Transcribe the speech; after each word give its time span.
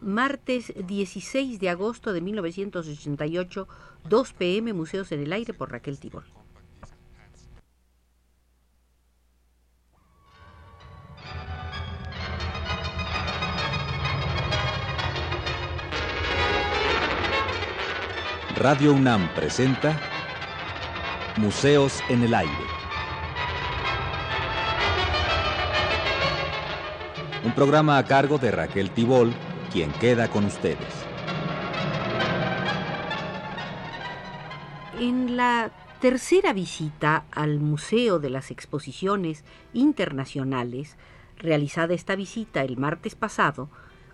Martes 0.00 0.72
16 0.74 1.60
de 1.60 1.68
agosto 1.68 2.14
de 2.14 2.22
1988, 2.22 3.68
2 4.08 4.32
pm, 4.32 4.72
Museos 4.72 5.12
en 5.12 5.22
el 5.22 5.34
Aire 5.34 5.52
por 5.52 5.70
Raquel 5.70 5.98
Tibor. 5.98 6.24
Radio 18.56 18.94
UNAM 18.94 19.28
presenta 19.34 20.00
Museos 21.36 22.00
en 22.08 22.22
el 22.22 22.32
Aire. 22.32 22.52
Un 27.44 27.52
programa 27.52 27.98
a 27.98 28.04
cargo 28.04 28.38
de 28.38 28.50
Raquel 28.50 28.90
Tibol, 28.90 29.34
quien 29.72 29.92
queda 29.92 30.28
con 30.28 30.44
ustedes. 30.44 30.78
En 34.98 35.36
la 35.36 35.70
tercera 36.00 36.52
visita 36.52 37.24
al 37.30 37.60
Museo 37.60 38.18
de 38.18 38.30
las 38.30 38.50
Exposiciones 38.50 39.44
Internacionales, 39.72 40.96
realizada 41.38 41.94
esta 41.94 42.16
visita 42.16 42.62
el 42.62 42.76
martes 42.76 43.14
pasado, 43.14 43.70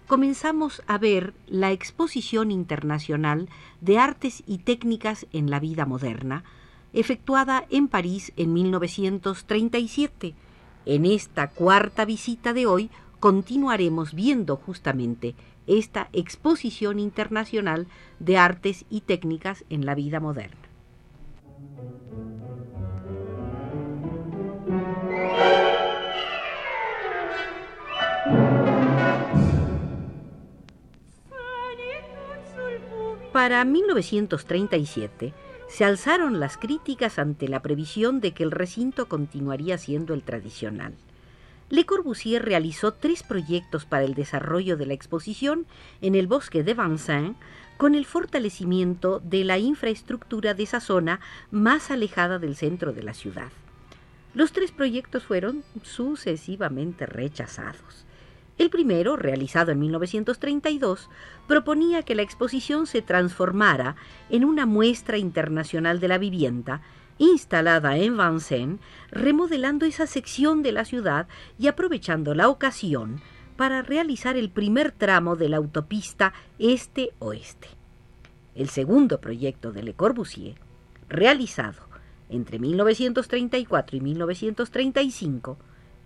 comenzamos 0.07 0.83
a 0.87 0.99
ver 0.99 1.35
la 1.47 1.73
Exposición 1.73 2.51
Internacional 2.51 3.49
de 3.81 3.99
Artes 3.99 4.43
y 4.47 4.59
Técnicas 4.59 5.27
en 5.33 5.51
la 5.51 5.59
Vida 5.59 5.87
Moderna, 5.87 6.45
efectuada 6.93 7.67
en 7.71 7.89
París 7.89 8.33
en 8.37 8.53
1937. 8.53 10.35
En 10.87 11.05
esta 11.05 11.49
cuarta 11.49 12.05
visita 12.05 12.53
de 12.53 12.67
hoy 12.67 12.91
continuaremos 13.19 14.15
viendo 14.15 14.57
justamente 14.57 15.35
esta 15.67 16.09
exposición 16.13 16.99
internacional 16.99 17.87
de 18.19 18.39
artes 18.39 18.85
y 18.91 19.03
técnicas 19.03 19.65
en 19.69 19.87
la 19.87 19.95
vida 19.95 20.21
moderna. 20.21 20.67
Para 33.33 33.65
1937 33.65 35.35
se 35.69 35.85
alzaron 35.85 36.41
las 36.41 36.57
críticas 36.57 37.19
ante 37.19 37.49
la 37.49 37.61
previsión 37.61 38.21
de 38.21 38.33
que 38.33 38.43
el 38.43 38.51
recinto 38.51 39.09
continuaría 39.09 39.79
siendo 39.79 40.15
el 40.15 40.23
tradicional. 40.23 40.95
Le 41.69 41.85
Corbusier 41.85 42.45
realizó 42.45 42.95
tres 42.95 43.25
proyectos 43.25 43.87
para 43.87 44.05
el 44.05 44.15
desarrollo 44.15 44.77
de 44.77 44.87
la 44.87 44.95
exposición 44.95 45.67
en 46.01 46.15
el 46.15 46.29
bosque 46.29 46.63
de 46.63 46.75
Vincennes 46.75 47.37
con 47.77 47.95
el 47.95 48.07
fortalecimiento 48.07 49.21
de 49.21 49.45
la 49.45 49.59
infraestructura 49.59 50.55
de 50.55 50.63
esa 50.63 50.81
zona 50.81 51.21
más 51.51 51.91
alejada 51.91 52.39
del 52.39 52.57
centro 52.57 52.93
de 52.93 53.03
la 53.03 53.15
ciudad. 53.15 53.51
Los 54.33 54.53
tres 54.53 54.71
proyectos 54.71 55.25
fueron 55.25 55.65
sucesivamente 55.83 57.05
rechazados. 57.05 58.06
El 58.59 58.71
primero, 58.71 59.17
realizado 59.17 59.73
en 59.73 59.81
1932, 59.81 61.11
proponía 61.47 62.03
que 62.03 62.15
la 62.15 62.23
exposición 62.23 62.87
se 62.87 63.03
transformara 63.03 63.97
en 64.31 64.45
una 64.45 64.65
muestra 64.65 65.19
internacional 65.19 66.01
de 66.01 66.09
la 66.09 66.17
vivienda, 66.17 66.81
instalada 67.19 67.97
en 67.99 68.17
Vincennes, 68.17 68.81
remodelando 69.11 69.85
esa 69.85 70.07
sección 70.07 70.63
de 70.63 70.73
la 70.73 70.87
ciudad 70.87 71.29
y 71.59 71.67
aprovechando 71.67 72.35
la 72.35 72.49
ocasión 72.49 73.21
para 73.57 73.83
realizar 73.83 74.37
el 74.37 74.51
primer 74.51 74.93
tramo 74.93 75.37
de 75.37 75.51
la 75.51 75.59
autopista 75.59 76.33
este-oeste. 76.59 77.69
El 78.55 78.71
segundo 78.71 79.21
proyecto 79.21 79.73
de 79.73 79.83
Le 79.83 79.93
Corbusier, 79.93 80.55
realizado 81.09 81.83
entre 82.31 82.59
1934 82.59 83.97
y 83.99 84.01
1935, 84.01 85.59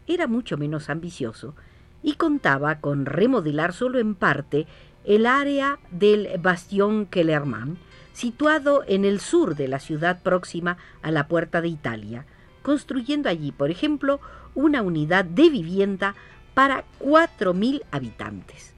era 0.07 0.27
mucho 0.27 0.57
menos 0.57 0.91
ambicioso 0.91 1.55
y 2.03 2.15
contaba 2.15 2.81
con 2.81 3.07
remodelar 3.07 3.73
solo 3.73 3.99
en 3.99 4.15
parte 4.15 4.67
el 5.05 5.27
área 5.27 5.79
del 5.91 6.29
Bastion 6.41 7.07
Kellerman, 7.07 7.79
situado 8.13 8.83
en 8.87 9.05
el 9.05 9.21
sur 9.21 9.55
de 9.55 9.69
la 9.69 9.79
ciudad 9.79 10.23
próxima 10.23 10.77
a 11.03 11.11
la 11.11 11.27
Puerta 11.27 11.61
de 11.61 11.69
Italia, 11.69 12.27
construyendo 12.63 13.29
allí, 13.29 13.53
por 13.53 13.71
ejemplo, 13.71 14.21
una 14.55 14.83
unidad 14.83 15.25
de 15.25 15.49
vivienda 15.49 16.15
para 16.55 16.85
4.000 17.01 17.83
habitantes. 17.91 18.75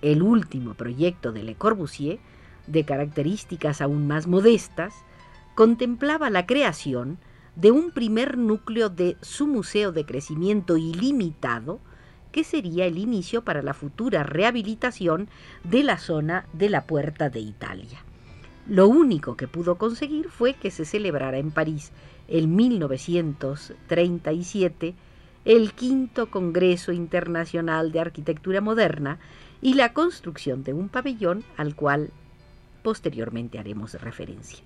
El 0.00 0.22
último 0.22 0.74
proyecto 0.74 1.32
de 1.32 1.42
Le 1.42 1.54
Corbusier, 1.54 2.18
de 2.66 2.84
características 2.84 3.80
aún 3.80 4.06
más 4.06 4.26
modestas, 4.26 4.94
contemplaba 5.54 6.30
la 6.30 6.46
creación 6.46 7.18
de 7.56 7.70
un 7.70 7.90
primer 7.90 8.38
núcleo 8.38 8.88
de 8.88 9.16
su 9.20 9.46
museo 9.46 9.92
de 9.92 10.06
crecimiento 10.06 10.76
ilimitado, 10.76 11.80
que 12.32 12.42
sería 12.42 12.86
el 12.86 12.98
inicio 12.98 13.42
para 13.42 13.62
la 13.62 13.74
futura 13.74 14.24
rehabilitación 14.24 15.28
de 15.62 15.84
la 15.84 15.98
zona 15.98 16.46
de 16.52 16.70
la 16.70 16.86
Puerta 16.86 17.30
de 17.30 17.40
Italia. 17.40 18.02
Lo 18.66 18.88
único 18.88 19.36
que 19.36 19.48
pudo 19.48 19.76
conseguir 19.76 20.28
fue 20.28 20.54
que 20.54 20.70
se 20.70 20.84
celebrara 20.84 21.38
en 21.38 21.50
París 21.50 21.90
en 22.28 22.54
1937 22.56 24.94
el 25.44 25.72
quinto 25.72 26.30
Congreso 26.30 26.92
Internacional 26.92 27.90
de 27.92 28.00
Arquitectura 28.00 28.60
Moderna 28.60 29.18
y 29.60 29.74
la 29.74 29.92
construcción 29.92 30.62
de 30.62 30.72
un 30.72 30.88
pabellón 30.88 31.44
al 31.56 31.74
cual 31.74 32.10
posteriormente 32.82 33.58
haremos 33.58 33.94
referencia. 33.94 34.60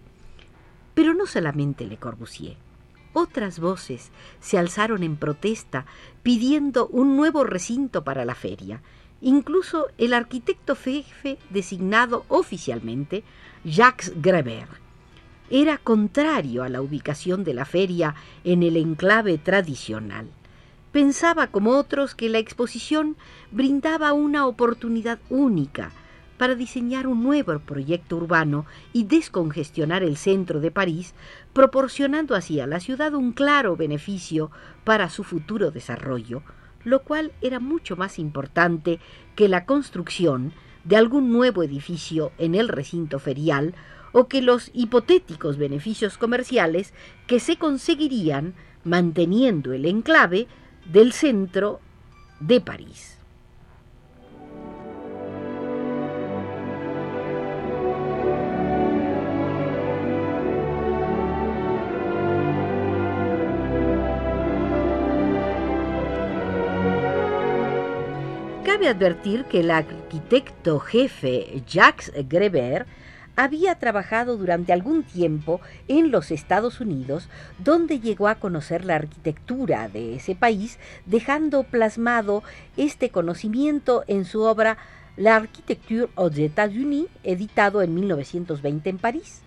Pero 0.95 1.15
no 1.15 1.27
solamente 1.27 1.87
Le 1.87 1.97
Corbusier. 1.97 2.57
Otras 3.19 3.61
voces 3.61 4.11
se 4.41 4.59
alzaron 4.59 5.03
en 5.03 5.17
protesta 5.17 5.87
pidiendo 6.23 6.87
un 6.89 7.17
nuevo 7.17 7.45
recinto 7.45 8.05
para 8.05 8.27
la 8.27 8.35
feria. 8.35 8.83
Incluso 9.23 9.87
el 9.97 10.13
arquitecto 10.13 10.77
jefe 10.77 11.39
designado 11.49 12.27
oficialmente, 12.29 13.25
Jacques 13.65 14.13
Greber, 14.21 14.69
era 15.49 15.79
contrario 15.79 16.63
a 16.63 16.69
la 16.69 16.83
ubicación 16.83 17.43
de 17.43 17.55
la 17.55 17.65
feria 17.65 18.15
en 18.45 18.63
el 18.63 18.77
enclave 18.77 19.39
tradicional. 19.39 20.29
Pensaba, 20.93 21.47
como 21.47 21.71
otros, 21.71 22.15
que 22.15 22.29
la 22.29 22.37
exposición 22.37 23.17
brindaba 23.51 24.13
una 24.13 24.47
oportunidad 24.47 25.21
única 25.31 25.91
para 26.39 26.55
diseñar 26.55 27.07
un 27.07 27.23
nuevo 27.23 27.59
proyecto 27.59 28.17
urbano 28.17 28.67
y 28.93 29.05
descongestionar 29.05 30.03
el 30.03 30.17
centro 30.17 30.61
de 30.61 30.71
París, 30.71 31.15
proporcionando 31.53 32.35
así 32.35 32.61
a 32.61 32.67
la 32.67 32.81
ciudad 32.81 33.15
un 33.15 33.33
claro 33.33 33.77
beneficio 33.77 34.51
para 34.85 35.09
su 35.09 35.25
futuro 35.25 35.71
desarrollo, 35.71 36.43
lo 36.85 37.03
cual 37.03 37.33
era 37.41 37.61
mucho 37.61 37.97
más 37.97 38.19
importante 38.19 39.01
que 39.35 39.49
la 39.49 39.65
construcción 39.65 40.53
de 40.85 40.97
algún 40.97 41.33
nuevo 41.33 41.63
edificio 41.63 42.33
en 42.39 42.55
el 42.55 42.69
recinto 42.69 43.19
ferial 43.19 43.75
o 44.13 44.29
que 44.29 44.41
los 44.41 44.71
hipotéticos 44.73 45.59
beneficios 45.59 46.17
comerciales 46.17 46.95
que 47.27 47.41
se 47.41 47.57
conseguirían 47.57 48.55
manteniendo 48.85 49.73
el 49.73 49.85
enclave 49.85 50.47
del 50.85 51.13
centro 51.13 51.81
de 52.41 52.61
París. 52.61 53.16
Cabe 68.77 68.89
advertir 68.91 69.47
que 69.47 69.61
el 69.61 69.71
arquitecto 69.71 70.79
jefe 70.81 71.63
Jacques 71.67 72.13
Greber 72.29 72.85
había 73.35 73.77
trabajado 73.77 74.37
durante 74.37 74.75
algún 74.75 75.03
tiempo 75.03 75.63
en 75.89 76.11
los 76.11 76.31
Estados 76.31 76.79
Unidos, 76.83 77.31
donde 77.57 78.01
llegó 78.01 78.29
a 78.29 78.35
conocer 78.35 78.85
la 78.85 78.97
arquitectura 78.97 79.89
de 79.89 80.17
ese 80.17 80.35
país, 80.35 80.79
dejando 81.07 81.63
plasmado 81.63 82.43
este 82.77 83.09
conocimiento 83.09 84.05
en 84.09 84.27
su 84.27 84.43
obra 84.43 84.77
L'Architecture 85.17 86.11
aux 86.15 86.37
États-Unis, 86.37 87.07
editado 87.25 87.81
en 87.81 87.95
1920 87.95 88.91
en 88.91 88.99
París. 88.99 89.46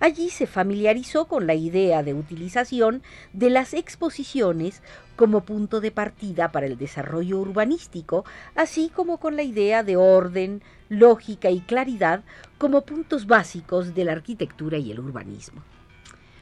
Allí 0.00 0.30
se 0.30 0.46
familiarizó 0.46 1.26
con 1.26 1.46
la 1.46 1.54
idea 1.54 2.02
de 2.02 2.14
utilización 2.14 3.02
de 3.34 3.50
las 3.50 3.74
exposiciones 3.74 4.82
como 5.14 5.42
punto 5.42 5.82
de 5.82 5.90
partida 5.90 6.50
para 6.52 6.64
el 6.64 6.78
desarrollo 6.78 7.38
urbanístico, 7.38 8.24
así 8.54 8.88
como 8.88 9.18
con 9.18 9.36
la 9.36 9.42
idea 9.42 9.82
de 9.82 9.98
orden, 9.98 10.62
lógica 10.88 11.50
y 11.50 11.60
claridad 11.60 12.24
como 12.56 12.80
puntos 12.86 13.26
básicos 13.26 13.94
de 13.94 14.06
la 14.06 14.12
arquitectura 14.12 14.78
y 14.78 14.90
el 14.90 15.00
urbanismo. 15.00 15.62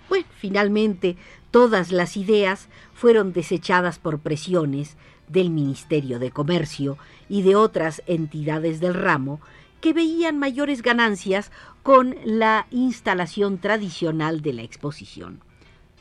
Bueno, 0.08 0.26
finalmente 0.36 1.16
todas 1.50 1.90
las 1.90 2.16
ideas 2.16 2.68
fueron 2.94 3.32
desechadas 3.32 3.98
por 3.98 4.20
presiones 4.20 4.96
del 5.26 5.50
Ministerio 5.50 6.20
de 6.20 6.30
Comercio 6.30 6.96
y 7.28 7.42
de 7.42 7.56
otras 7.56 8.02
entidades 8.06 8.78
del 8.78 8.94
ramo 8.94 9.40
que 9.80 9.92
veían 9.92 10.38
mayores 10.38 10.82
ganancias 10.82 11.52
con 11.88 12.16
la 12.22 12.66
instalación 12.70 13.56
tradicional 13.56 14.42
de 14.42 14.52
la 14.52 14.60
exposición. 14.60 15.40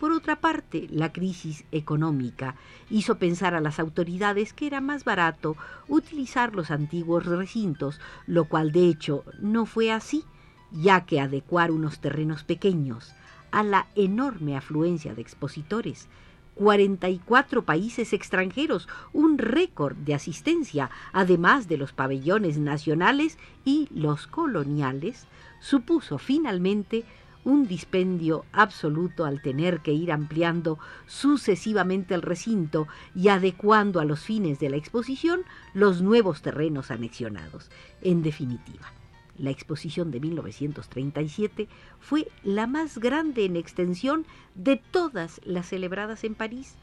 Por 0.01 0.11
otra 0.11 0.41
parte, 0.41 0.85
la 0.91 1.13
crisis 1.13 1.63
económica 1.71 2.55
hizo 2.89 3.19
pensar 3.19 3.55
a 3.55 3.61
las 3.61 3.79
autoridades 3.79 4.51
que 4.51 4.67
era 4.67 4.81
más 4.81 5.05
barato 5.05 5.55
utilizar 5.87 6.53
los 6.53 6.71
antiguos 6.71 7.25
recintos, 7.25 8.01
lo 8.25 8.49
cual 8.49 8.73
de 8.73 8.89
hecho 8.89 9.23
no 9.39 9.65
fue 9.65 9.93
así, 9.93 10.25
ya 10.73 11.05
que 11.05 11.21
adecuar 11.21 11.71
unos 11.71 11.99
terrenos 11.99 12.43
pequeños 12.43 13.13
a 13.51 13.63
la 13.63 13.87
enorme 13.95 14.57
afluencia 14.57 15.15
de 15.15 15.21
expositores 15.21 16.09
44 16.57 17.63
países 17.63 18.13
extranjeros, 18.13 18.87
un 19.13 19.37
récord 19.37 19.95
de 19.95 20.15
asistencia, 20.15 20.89
además 21.13 21.67
de 21.67 21.77
los 21.77 21.93
pabellones 21.93 22.57
nacionales 22.57 23.37
y 23.63 23.87
los 23.91 24.27
coloniales, 24.27 25.27
supuso 25.59 26.17
finalmente 26.17 27.05
un 27.47 27.65
dispendio 27.65 28.43
absoluto 28.51 29.23
al 29.23 29.41
tener 29.41 29.79
que 29.79 29.93
ir 29.93 30.11
ampliando 30.11 30.79
sucesivamente 31.05 32.13
el 32.13 32.21
recinto 32.21 32.89
y 33.15 33.29
adecuando 33.29 34.01
a 34.01 34.05
los 34.05 34.19
fines 34.19 34.59
de 34.59 34.69
la 34.69 34.75
exposición 34.75 35.43
los 35.73 36.01
nuevos 36.01 36.41
terrenos 36.41 36.91
anexionados. 36.91 37.71
En 38.01 38.21
definitiva, 38.21 38.91
la 39.37 39.49
exposición 39.49 40.11
de 40.11 40.19
1937 40.19 41.69
fue 42.01 42.27
la 42.43 42.67
más 42.67 42.97
grande 42.97 43.45
en 43.45 43.55
extensión 43.55 44.25
de 44.55 44.75
todas 44.75 45.39
las 45.45 45.67
celebradas 45.67 46.25
en 46.25 46.35
París. 46.35 46.75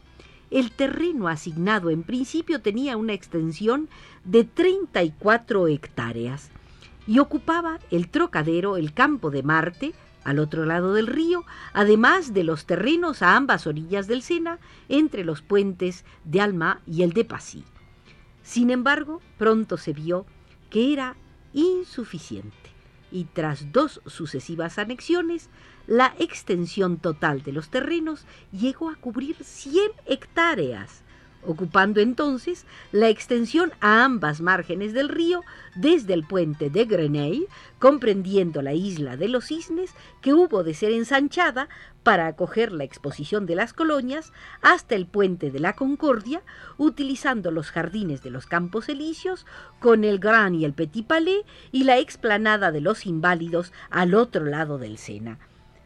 El 0.50 0.70
terreno 0.70 1.28
asignado 1.28 1.90
en 1.90 2.04
principio 2.04 2.62
tenía 2.62 2.96
una 2.96 3.12
extensión 3.12 3.90
de 4.24 4.44
34 4.44 5.68
hectáreas 5.68 6.50
y 7.06 7.18
ocupaba 7.18 7.78
el 7.90 8.08
trocadero, 8.08 8.76
el 8.76 8.92
campo 8.92 9.30
de 9.30 9.42
Marte, 9.42 9.94
al 10.24 10.38
otro 10.38 10.64
lado 10.64 10.94
del 10.94 11.06
río, 11.06 11.44
además 11.72 12.32
de 12.32 12.44
los 12.44 12.64
terrenos 12.64 13.22
a 13.22 13.36
ambas 13.36 13.66
orillas 13.66 14.06
del 14.06 14.22
Sena, 14.22 14.58
entre 14.88 15.24
los 15.24 15.42
puentes 15.42 16.04
de 16.24 16.40
Alma 16.40 16.80
y 16.86 17.02
el 17.02 17.12
de 17.12 17.24
Passy. 17.24 17.64
Sin 18.42 18.70
embargo, 18.70 19.20
pronto 19.38 19.76
se 19.76 19.92
vio 19.92 20.26
que 20.70 20.92
era 20.92 21.16
insuficiente 21.52 22.64
y 23.14 23.26
tras 23.32 23.72
dos 23.72 24.00
sucesivas 24.06 24.76
anexiones, 24.76 25.48
la 25.86 26.16
extensión 26.18 26.96
total 26.96 27.44
de 27.44 27.52
los 27.52 27.68
terrenos 27.68 28.26
llegó 28.50 28.90
a 28.90 28.96
cubrir 28.96 29.36
100 29.40 29.92
hectáreas, 30.06 31.03
ocupando 31.46 32.00
entonces 32.00 32.66
la 32.92 33.08
extensión 33.08 33.72
a 33.80 34.04
ambas 34.04 34.40
márgenes 34.40 34.92
del 34.92 35.08
río 35.08 35.42
desde 35.74 36.14
el 36.14 36.24
puente 36.24 36.70
de 36.70 36.84
Grenelle, 36.84 37.46
comprendiendo 37.78 38.62
la 38.62 38.74
isla 38.74 39.16
de 39.16 39.28
los 39.28 39.46
cisnes, 39.46 39.90
que 40.20 40.34
hubo 40.34 40.62
de 40.62 40.74
ser 40.74 40.92
ensanchada 40.92 41.68
para 42.02 42.26
acoger 42.26 42.72
la 42.72 42.84
exposición 42.84 43.46
de 43.46 43.56
las 43.56 43.72
colonias, 43.72 44.32
hasta 44.60 44.94
el 44.94 45.06
puente 45.06 45.50
de 45.50 45.58
la 45.58 45.74
Concordia, 45.74 46.42
utilizando 46.76 47.50
los 47.50 47.70
jardines 47.70 48.22
de 48.22 48.30
los 48.30 48.46
Campos 48.46 48.88
Elíseos, 48.88 49.46
con 49.80 50.04
el 50.04 50.18
Gran 50.18 50.54
y 50.54 50.64
el 50.64 50.74
Petit 50.74 51.06
Palais 51.06 51.44
y 51.72 51.84
la 51.84 51.98
explanada 51.98 52.70
de 52.70 52.80
los 52.80 53.06
Inválidos 53.06 53.72
al 53.90 54.14
otro 54.14 54.44
lado 54.44 54.78
del 54.78 54.98
Sena. 54.98 55.38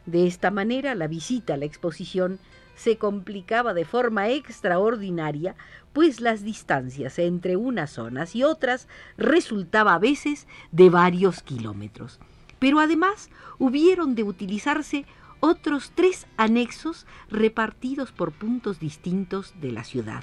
De 0.06 0.26
esta 0.26 0.50
manera, 0.50 0.94
la 0.94 1.06
visita 1.06 1.54
a 1.54 1.56
la 1.56 1.66
exposición 1.66 2.38
se 2.78 2.96
complicaba 2.96 3.74
de 3.74 3.84
forma 3.84 4.28
extraordinaria, 4.28 5.56
pues 5.92 6.20
las 6.20 6.44
distancias 6.44 7.18
entre 7.18 7.56
unas 7.56 7.90
zonas 7.90 8.36
y 8.36 8.44
otras 8.44 8.86
resultaba 9.16 9.94
a 9.94 9.98
veces 9.98 10.46
de 10.70 10.88
varios 10.88 11.42
kilómetros. 11.42 12.20
Pero 12.60 12.78
además 12.78 13.30
hubieron 13.58 14.14
de 14.14 14.22
utilizarse 14.22 15.06
otros 15.40 15.90
tres 15.96 16.28
anexos 16.36 17.04
repartidos 17.28 18.12
por 18.12 18.30
puntos 18.30 18.78
distintos 18.78 19.54
de 19.60 19.72
la 19.72 19.82
ciudad. 19.82 20.22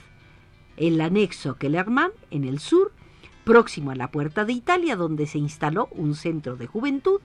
El 0.78 1.02
anexo 1.02 1.58
Kellerman 1.58 2.12
en 2.32 2.46
el 2.46 2.60
sur, 2.60 2.94
próximo 3.44 3.92
a 3.92 3.96
la 3.96 4.12
Puerta 4.12 4.46
de 4.46 4.54
Italia, 4.54 4.96
donde 4.96 5.26
se 5.26 5.40
instaló 5.40 5.90
un 5.92 6.16
centro 6.16 6.56
de 6.56 6.68
juventud, 6.68 7.20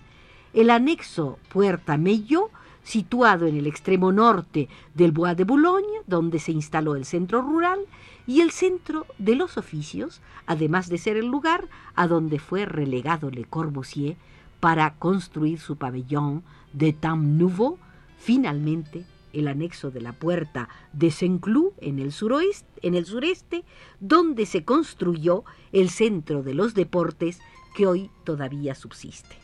el 0.55 0.71
anexo 0.71 1.39
Puerta 1.51 1.97
Mello, 1.97 2.51
situado 2.83 3.47
en 3.47 3.57
el 3.57 3.67
extremo 3.67 4.13
norte 4.13 4.69
del 4.95 5.13
Bois 5.13 5.37
de 5.37 5.45
Boulogne, 5.45 6.03
donde 6.07 6.39
se 6.39 6.53
instaló 6.53 6.97
el 6.97 7.05
centro 7.05 7.43
rural, 7.43 7.81
y 8.27 8.41
el 8.41 8.51
centro 8.51 9.07
de 9.19 9.35
los 9.35 9.57
oficios, 9.57 10.21
además 10.47 10.89
de 10.89 10.99
ser 10.99 11.17
el 11.17 11.27
lugar 11.27 11.69
a 11.95 12.07
donde 12.07 12.39
fue 12.39 12.65
relegado 12.65 13.31
Le 13.31 13.45
Corbusier 13.45 14.17
para 14.61 14.95
construir 14.95 15.59
su 15.59 15.77
pabellón 15.77 16.45
de 16.73 16.93
Temps 16.93 17.27
Nouveau, 17.27 17.79
finalmente 18.19 19.05
el 19.33 19.49
anexo 19.49 19.91
de 19.91 20.01
la 20.01 20.13
puerta 20.13 20.69
de 20.93 21.11
Saint-Cloud 21.11 21.73
en 21.81 21.99
en 21.99 22.95
el 22.95 23.05
sureste, 23.07 23.65
donde 24.01 24.47
se 24.47 24.65
construyó 24.65 25.45
el 25.73 25.91
centro 25.91 26.43
de 26.43 26.55
los 26.55 26.75
deportes 26.75 27.41
que 27.75 27.87
hoy 27.87 28.11
todavía 28.25 28.75
subsiste. 28.75 29.37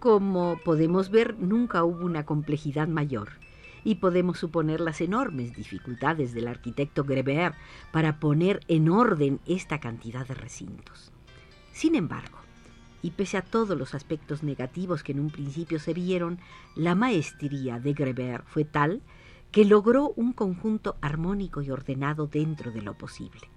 Como 0.00 0.58
podemos 0.64 1.10
ver, 1.10 1.38
nunca 1.38 1.84
hubo 1.84 2.06
una 2.06 2.24
complejidad 2.24 2.88
mayor 2.88 3.28
y 3.84 3.96
podemos 3.96 4.38
suponer 4.38 4.80
las 4.80 5.02
enormes 5.02 5.54
dificultades 5.54 6.32
del 6.32 6.48
arquitecto 6.48 7.04
Greber 7.04 7.52
para 7.92 8.18
poner 8.18 8.60
en 8.66 8.88
orden 8.88 9.40
esta 9.44 9.78
cantidad 9.78 10.26
de 10.26 10.32
recintos. 10.32 11.12
Sin 11.72 11.94
embargo, 11.94 12.38
y 13.02 13.10
pese 13.10 13.36
a 13.36 13.42
todos 13.42 13.76
los 13.76 13.94
aspectos 13.94 14.42
negativos 14.42 15.02
que 15.02 15.12
en 15.12 15.20
un 15.20 15.28
principio 15.28 15.78
se 15.78 15.92
vieron, 15.92 16.38
la 16.76 16.94
maestría 16.94 17.78
de 17.78 17.92
Greber 17.92 18.42
fue 18.46 18.64
tal 18.64 19.02
que 19.52 19.66
logró 19.66 20.14
un 20.16 20.32
conjunto 20.32 20.96
armónico 21.02 21.60
y 21.60 21.70
ordenado 21.70 22.26
dentro 22.26 22.70
de 22.70 22.80
lo 22.80 22.94
posible. 22.94 23.50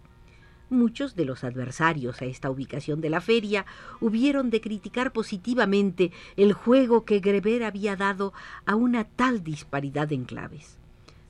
Muchos 0.73 1.15
de 1.15 1.23
los 1.23 1.43
adversarios 1.43 2.19
a 2.23 2.25
esta 2.25 2.49
ubicación 2.49 2.99
de 2.99 3.11
la 3.11 3.21
feria 3.21 3.67
hubieron 4.01 4.49
de 4.49 4.59
criticar 4.59 5.13
positivamente 5.13 6.11
el 6.35 6.53
juego 6.53 7.05
que 7.05 7.19
Greber 7.19 7.61
había 7.61 7.95
dado 7.95 8.33
a 8.65 8.73
una 8.73 9.03
tal 9.03 9.43
disparidad 9.43 10.07
de 10.07 10.15
enclaves. 10.15 10.79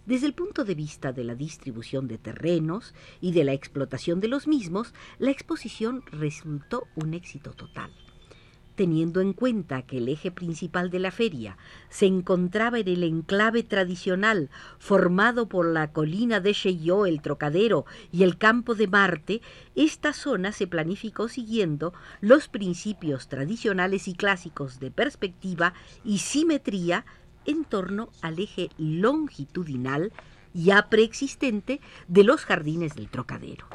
Desde 0.06 0.28
el 0.28 0.34
punto 0.34 0.64
de 0.64 0.76
vista 0.76 1.12
de 1.12 1.26
la 1.26 1.36
distribución 1.36 2.08
de 2.08 2.18
terrenos 2.18 2.96
y 3.20 3.34
de 3.34 3.44
la 3.44 3.52
explotación 3.52 4.22
de 4.22 4.30
los 4.30 4.48
mismos, 4.48 4.94
la 5.20 5.32
exposición 5.32 6.04
resultó 6.14 6.88
un 6.96 7.14
éxito 7.14 7.52
total 7.52 7.92
teniendo 8.76 9.22
en 9.22 9.34
cuenta 9.34 9.84
que 9.84 9.98
el 9.98 10.10
eje 10.10 10.32
principal 10.32 10.90
de 10.90 11.00
la 11.00 11.12
feria 11.12 11.58
se 11.90 12.06
encontraba 12.06 12.80
en 12.80 12.88
el 12.88 13.04
enclave 13.04 13.64
tradicional 13.64 14.50
formado 14.80 15.48
por 15.48 15.66
la 15.66 15.92
colina 15.92 16.40
de 16.40 16.54
Chaillot, 16.54 17.08
el 17.08 17.22
Trocadero 17.22 17.86
y 18.12 18.24
el 18.24 18.38
campo 18.38 18.76
de 18.76 18.88
Marte, 18.88 19.42
esta 19.76 20.14
zona 20.14 20.52
se 20.52 20.68
planificó 20.68 21.28
siguiendo 21.28 21.94
los 22.22 22.48
principios 22.48 23.28
tradicionales 23.28 24.08
y 24.08 24.14
clásicos 24.14 24.80
de 24.80 24.92
perspectiva 24.92 25.74
y 26.04 26.20
simetría 26.20 27.06
en 27.46 27.66
torno 27.66 28.10
al 28.22 28.40
eje 28.40 28.70
longitudinal 28.78 30.12
ya 30.54 30.90
preexistente 30.90 31.82
de 32.08 32.24
los 32.24 32.46
jardines 32.46 32.96
del 32.96 33.10
Trocadero. 33.10 33.66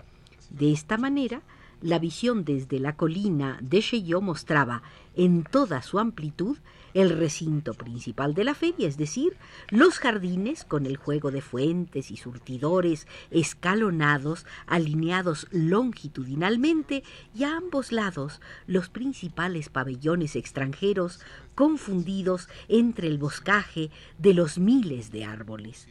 De 0.50 0.72
esta 0.72 0.96
manera, 0.96 1.42
la 1.80 1.98
visión 1.98 2.44
desde 2.44 2.80
la 2.80 2.96
colina 2.96 3.58
de 3.60 3.80
Chaillot 3.80 4.22
mostraba 4.22 4.82
en 5.14 5.44
toda 5.44 5.82
su 5.82 5.98
amplitud 5.98 6.58
el 6.94 7.10
recinto 7.10 7.74
principal 7.74 8.34
de 8.34 8.44
la 8.44 8.54
feria, 8.54 8.88
es 8.88 8.96
decir, 8.96 9.36
los 9.68 9.98
jardines 9.98 10.64
con 10.64 10.86
el 10.86 10.96
juego 10.96 11.30
de 11.30 11.42
fuentes 11.42 12.10
y 12.10 12.16
surtidores 12.16 13.06
escalonados, 13.30 14.46
alineados 14.66 15.46
longitudinalmente, 15.50 17.04
y 17.34 17.44
a 17.44 17.56
ambos 17.56 17.92
lados 17.92 18.40
los 18.66 18.88
principales 18.88 19.68
pabellones 19.68 20.34
extranjeros 20.34 21.20
confundidos 21.54 22.48
entre 22.68 23.08
el 23.08 23.18
boscaje 23.18 23.90
de 24.18 24.34
los 24.34 24.58
miles 24.58 25.12
de 25.12 25.24
árboles. 25.24 25.88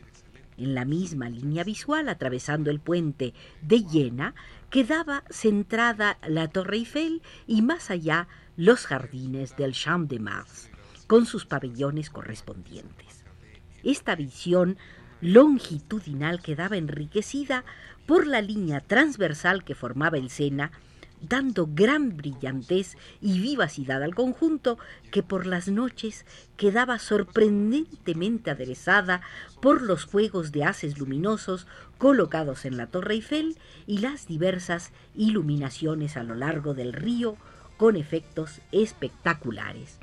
En 0.57 0.73
la 0.73 0.85
misma 0.85 1.29
línea 1.29 1.63
visual, 1.63 2.09
atravesando 2.09 2.71
el 2.71 2.79
puente 2.79 3.33
de 3.61 3.83
Jena, 3.87 4.33
quedaba 4.71 5.23
centrada 5.29 6.17
la 6.27 6.47
Torre 6.47 6.77
Eiffel 6.77 7.21
y 7.45 7.61
más 7.61 7.91
allá 7.91 8.27
los 8.55 8.87
jardines 8.87 9.55
del 9.55 9.73
Champ 9.73 10.09
de 10.09 10.19
Mars, 10.19 10.71
con 11.05 11.27
sus 11.27 11.45
pabellones 11.45 12.09
correspondientes. 12.09 13.23
Esta 13.83 14.15
visión 14.15 14.77
longitudinal 15.21 16.41
quedaba 16.41 16.77
enriquecida 16.77 17.63
por 18.07 18.25
la 18.25 18.41
línea 18.41 18.81
transversal 18.81 19.63
que 19.63 19.75
formaba 19.75 20.17
el 20.17 20.29
Sena, 20.31 20.71
dando 21.21 21.67
gran 21.71 22.15
brillantez 22.15 22.95
y 23.21 23.39
vivacidad 23.39 24.03
al 24.03 24.15
conjunto 24.15 24.77
que 25.11 25.23
por 25.23 25.45
las 25.45 25.67
noches 25.67 26.25
quedaba 26.55 26.99
sorprendentemente 26.99 28.51
aderezada 28.51 29.21
por 29.61 29.81
los 29.81 30.05
juegos 30.05 30.51
de 30.51 30.63
haces 30.63 30.97
luminosos 30.97 31.67
colocados 31.97 32.65
en 32.65 32.77
la 32.77 32.87
Torre 32.87 33.15
Eiffel 33.15 33.57
y 33.87 33.99
las 33.99 34.27
diversas 34.27 34.91
iluminaciones 35.15 36.17
a 36.17 36.23
lo 36.23 36.35
largo 36.35 36.73
del 36.73 36.93
río 36.93 37.37
con 37.77 37.95
efectos 37.95 38.61
espectaculares. 38.71 39.99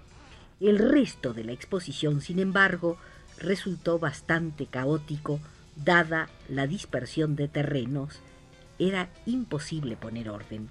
El 0.61 0.79
resto 0.79 1.35
de 1.35 1.45
la 1.45 1.53
exposición, 1.53 2.21
sin 2.21 2.39
embargo, 2.39 2.97
resultó 3.39 3.99
bastante 3.99 4.67
caótico, 4.67 5.41
dada 5.77 6.29
la 6.49 6.67
dispersión 6.67 7.37
de 7.37 7.49
terrenos. 7.49 8.21
Era 8.79 9.09
imposible 9.27 9.97
poner 9.97 10.31
orden. 10.31 10.71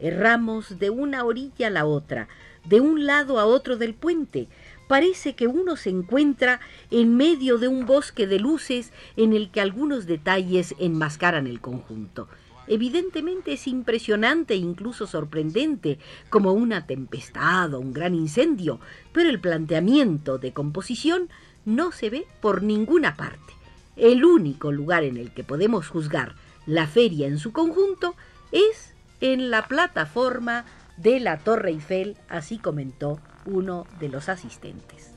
Erramos 0.00 0.78
de 0.78 0.90
una 0.90 1.24
orilla 1.24 1.68
a 1.68 1.70
la 1.70 1.86
otra, 1.86 2.28
de 2.64 2.80
un 2.80 3.06
lado 3.06 3.38
a 3.38 3.46
otro 3.46 3.76
del 3.76 3.94
puente. 3.94 4.48
Parece 4.88 5.34
que 5.34 5.46
uno 5.46 5.76
se 5.76 5.90
encuentra 5.90 6.60
en 6.90 7.16
medio 7.16 7.58
de 7.58 7.68
un 7.68 7.86
bosque 7.86 8.26
de 8.26 8.38
luces 8.38 8.92
en 9.16 9.32
el 9.32 9.50
que 9.50 9.60
algunos 9.60 10.06
detalles 10.06 10.74
enmascaran 10.78 11.46
el 11.46 11.60
conjunto. 11.60 12.28
Evidentemente 12.66 13.52
es 13.52 13.66
impresionante 13.66 14.54
e 14.54 14.58
incluso 14.58 15.06
sorprendente, 15.06 15.98
como 16.30 16.52
una 16.52 16.86
tempestad 16.86 17.74
o 17.74 17.80
un 17.80 17.92
gran 17.92 18.14
incendio, 18.14 18.80
pero 19.12 19.28
el 19.28 19.38
planteamiento 19.38 20.38
de 20.38 20.52
composición 20.52 21.28
no 21.66 21.92
se 21.92 22.10
ve 22.10 22.26
por 22.40 22.62
ninguna 22.62 23.16
parte. 23.16 23.52
El 23.96 24.24
único 24.24 24.72
lugar 24.72 25.04
en 25.04 25.18
el 25.18 25.32
que 25.32 25.44
podemos 25.44 25.88
juzgar 25.88 26.34
la 26.66 26.86
feria 26.86 27.26
en 27.26 27.38
su 27.38 27.52
conjunto 27.52 28.16
es 28.50 28.93
en 29.32 29.50
la 29.50 29.62
plataforma 29.62 30.66
de 30.98 31.18
la 31.18 31.38
Torre 31.38 31.70
Eiffel, 31.70 32.18
así 32.28 32.58
comentó 32.58 33.18
uno 33.46 33.86
de 33.98 34.10
los 34.10 34.28
asistentes. 34.28 35.13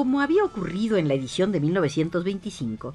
Como 0.00 0.22
había 0.22 0.44
ocurrido 0.44 0.96
en 0.96 1.08
la 1.08 1.12
edición 1.12 1.52
de 1.52 1.60
1925, 1.60 2.94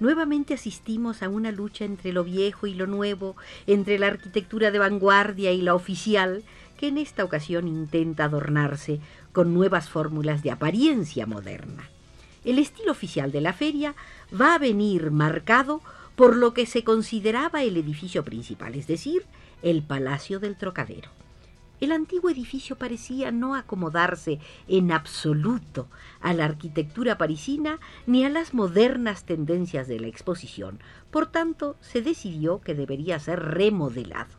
nuevamente 0.00 0.54
asistimos 0.54 1.22
a 1.22 1.28
una 1.28 1.52
lucha 1.52 1.84
entre 1.84 2.14
lo 2.14 2.24
viejo 2.24 2.66
y 2.66 2.72
lo 2.72 2.86
nuevo, 2.86 3.36
entre 3.66 3.98
la 3.98 4.06
arquitectura 4.06 4.70
de 4.70 4.78
vanguardia 4.78 5.52
y 5.52 5.60
la 5.60 5.74
oficial, 5.74 6.44
que 6.78 6.88
en 6.88 6.96
esta 6.96 7.24
ocasión 7.24 7.68
intenta 7.68 8.24
adornarse 8.24 9.00
con 9.32 9.52
nuevas 9.52 9.90
fórmulas 9.90 10.42
de 10.42 10.50
apariencia 10.50 11.26
moderna. 11.26 11.90
El 12.42 12.58
estilo 12.58 12.92
oficial 12.92 13.32
de 13.32 13.42
la 13.42 13.52
feria 13.52 13.94
va 14.32 14.54
a 14.54 14.58
venir 14.58 15.10
marcado 15.10 15.82
por 16.14 16.36
lo 16.36 16.54
que 16.54 16.64
se 16.64 16.84
consideraba 16.84 17.64
el 17.64 17.76
edificio 17.76 18.24
principal, 18.24 18.76
es 18.76 18.86
decir, 18.86 19.26
el 19.60 19.82
Palacio 19.82 20.40
del 20.40 20.56
Trocadero. 20.56 21.10
El 21.78 21.92
antiguo 21.92 22.30
edificio 22.30 22.76
parecía 22.76 23.30
no 23.30 23.54
acomodarse 23.54 24.38
en 24.66 24.92
absoluto 24.92 25.88
a 26.22 26.32
la 26.32 26.46
arquitectura 26.46 27.18
parisina 27.18 27.80
ni 28.06 28.24
a 28.24 28.30
las 28.30 28.54
modernas 28.54 29.24
tendencias 29.24 29.86
de 29.86 30.00
la 30.00 30.06
exposición. 30.06 30.80
Por 31.10 31.26
tanto, 31.26 31.76
se 31.82 32.00
decidió 32.00 32.62
que 32.62 32.74
debería 32.74 33.18
ser 33.18 33.40
remodelado. 33.40 34.30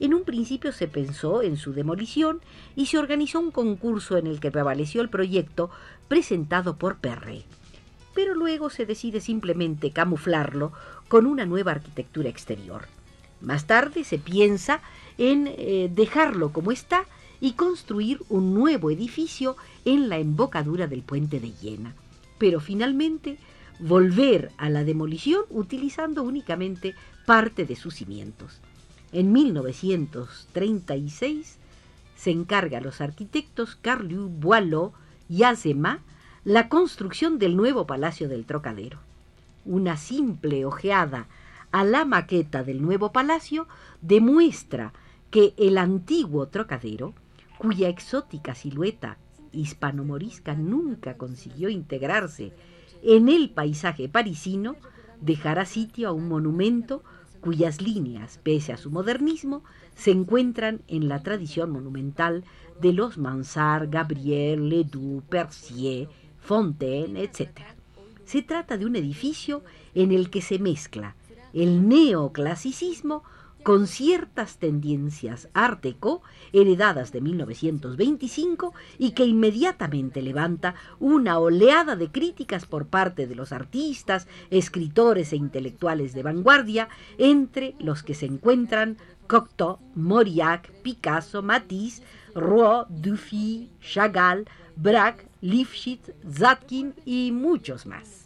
En 0.00 0.12
un 0.12 0.24
principio 0.24 0.72
se 0.72 0.86
pensó 0.86 1.40
en 1.40 1.56
su 1.56 1.72
demolición 1.72 2.42
y 2.74 2.86
se 2.86 2.98
organizó 2.98 3.40
un 3.40 3.50
concurso 3.50 4.18
en 4.18 4.26
el 4.26 4.38
que 4.38 4.50
prevaleció 4.50 5.00
el 5.00 5.08
proyecto 5.08 5.70
presentado 6.08 6.76
por 6.76 6.98
Perret. 6.98 7.46
Pero 8.14 8.34
luego 8.34 8.68
se 8.68 8.84
decide 8.84 9.22
simplemente 9.22 9.92
camuflarlo 9.92 10.72
con 11.08 11.24
una 11.24 11.46
nueva 11.46 11.72
arquitectura 11.72 12.28
exterior. 12.28 12.95
Más 13.46 13.66
tarde 13.68 14.02
se 14.02 14.18
piensa 14.18 14.80
en 15.18 15.46
eh, 15.46 15.88
dejarlo 15.94 16.52
como 16.52 16.72
está 16.72 17.04
y 17.40 17.52
construir 17.52 18.20
un 18.28 18.54
nuevo 18.54 18.90
edificio 18.90 19.56
en 19.84 20.08
la 20.08 20.18
embocadura 20.18 20.88
del 20.88 21.02
puente 21.02 21.38
de 21.38 21.52
Iena. 21.62 21.94
Pero 22.38 22.58
finalmente 22.58 23.38
volver 23.78 24.50
a 24.56 24.68
la 24.68 24.82
demolición 24.82 25.44
utilizando 25.48 26.24
únicamente 26.24 26.96
parte 27.24 27.66
de 27.66 27.76
sus 27.76 27.94
cimientos. 27.94 28.58
En 29.12 29.30
1936 29.30 31.58
se 32.16 32.30
encarga 32.32 32.78
a 32.78 32.80
los 32.80 33.00
arquitectos 33.00 33.76
Carliu 33.76 34.28
Boileau 34.28 34.92
y 35.28 35.44
Azema 35.44 36.00
la 36.42 36.68
construcción 36.68 37.38
del 37.38 37.56
nuevo 37.56 37.86
Palacio 37.86 38.28
del 38.28 38.44
Trocadero. 38.44 38.98
Una 39.64 39.96
simple 39.96 40.64
ojeada 40.64 41.28
a 41.72 41.84
la 41.84 42.04
maqueta 42.04 42.62
del 42.64 42.82
nuevo 42.82 43.12
palacio 43.12 43.68
demuestra 44.00 44.92
que 45.30 45.54
el 45.56 45.78
antiguo 45.78 46.48
trocadero, 46.48 47.14
cuya 47.58 47.88
exótica 47.88 48.54
silueta 48.54 49.18
hispano-morisca 49.52 50.54
nunca 50.54 51.16
consiguió 51.16 51.68
integrarse 51.68 52.52
en 53.02 53.28
el 53.28 53.50
paisaje 53.50 54.08
parisino, 54.08 54.76
dejará 55.20 55.64
sitio 55.64 56.08
a 56.08 56.12
un 56.12 56.28
monumento 56.28 57.02
cuyas 57.40 57.80
líneas, 57.80 58.40
pese 58.42 58.72
a 58.72 58.76
su 58.76 58.90
modernismo, 58.90 59.62
se 59.94 60.10
encuentran 60.10 60.82
en 60.88 61.08
la 61.08 61.22
tradición 61.22 61.70
monumental 61.70 62.44
de 62.80 62.92
los 62.92 63.18
Mansart, 63.18 63.90
Gabriel, 63.90 64.68
Ledoux, 64.68 65.22
Percier, 65.28 66.08
Fontaine, 66.40 67.22
etc. 67.22 67.60
Se 68.24 68.42
trata 68.42 68.76
de 68.76 68.86
un 68.86 68.96
edificio 68.96 69.62
en 69.94 70.12
el 70.12 70.28
que 70.30 70.42
se 70.42 70.58
mezcla 70.58 71.14
el 71.56 71.88
neoclasicismo 71.88 73.22
con 73.62 73.88
ciertas 73.88 74.58
tendencias 74.58 75.48
arteco 75.52 76.22
heredadas 76.52 77.10
de 77.10 77.20
1925 77.20 78.72
y 78.96 79.10
que 79.10 79.24
inmediatamente 79.24 80.22
levanta 80.22 80.76
una 81.00 81.40
oleada 81.40 81.96
de 81.96 82.08
críticas 82.12 82.64
por 82.64 82.86
parte 82.86 83.26
de 83.26 83.34
los 83.34 83.50
artistas, 83.50 84.28
escritores 84.50 85.32
e 85.32 85.36
intelectuales 85.36 86.14
de 86.14 86.22
vanguardia, 86.22 86.88
entre 87.18 87.74
los 87.80 88.04
que 88.04 88.14
se 88.14 88.26
encuentran 88.26 88.98
Cocteau, 89.26 89.80
Mauriac, 89.96 90.70
Picasso, 90.82 91.42
Matisse, 91.42 92.04
Rouault, 92.36 92.88
Dufy, 92.88 93.70
Chagall, 93.80 94.46
Braque, 94.76 95.26
Lifshitz, 95.40 96.12
Zatkin 96.30 96.94
y 97.04 97.32
muchos 97.32 97.86
más. 97.86 98.25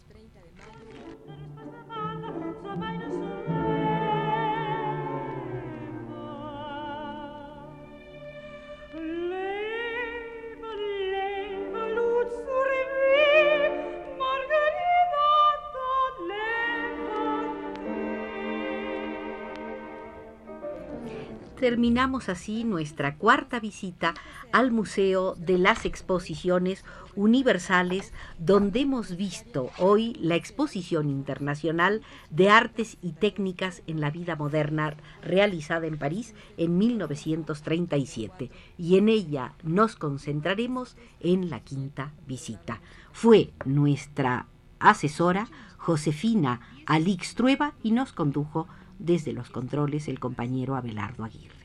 Terminamos 21.61 22.27
así 22.27 22.63
nuestra 22.63 23.17
cuarta 23.17 23.59
visita 23.59 24.15
al 24.51 24.71
Museo 24.71 25.35
de 25.35 25.59
las 25.59 25.85
Exposiciones 25.85 26.83
Universales, 27.15 28.13
donde 28.39 28.79
hemos 28.79 29.15
visto 29.15 29.69
hoy 29.77 30.17
la 30.19 30.33
Exposición 30.33 31.07
Internacional 31.07 32.01
de 32.31 32.49
Artes 32.49 32.97
y 33.03 33.11
Técnicas 33.11 33.83
en 33.85 34.01
la 34.01 34.09
Vida 34.09 34.35
Moderna 34.35 34.97
realizada 35.21 35.85
en 35.85 35.99
París 35.99 36.33
en 36.57 36.79
1937. 36.79 38.49
Y 38.79 38.97
en 38.97 39.07
ella 39.07 39.53
nos 39.61 39.95
concentraremos 39.95 40.97
en 41.19 41.51
la 41.51 41.59
quinta 41.59 42.11
visita. 42.25 42.81
Fue 43.11 43.53
nuestra 43.65 44.47
asesora 44.79 45.47
Josefina 45.77 46.59
Alix 46.87 47.35
Trueba 47.35 47.75
y 47.83 47.91
nos 47.91 48.13
condujo 48.13 48.67
desde 49.01 49.33
los 49.33 49.49
controles 49.49 50.07
el 50.07 50.19
compañero 50.19 50.75
Abelardo 50.75 51.23
Aguirre. 51.23 51.55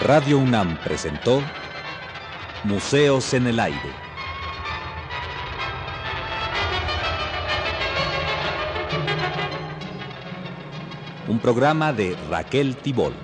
Radio 0.00 0.38
UNAM 0.38 0.76
presentó 0.84 1.40
Museos 2.64 3.32
en 3.32 3.46
el 3.46 3.58
Aire. 3.58 3.78
Un 11.26 11.38
programa 11.38 11.94
de 11.94 12.16
Raquel 12.28 12.76
Tibol. 12.76 13.14